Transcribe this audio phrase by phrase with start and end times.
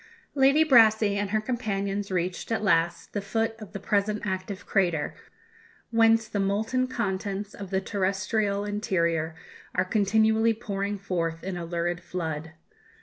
[0.33, 5.13] Lady Brassey and her companions reached, at last, the foot of the present active crater,
[5.91, 9.35] whence the molten contents of the terrestrial interior
[9.75, 12.53] are continually pouring forth in a lurid flood.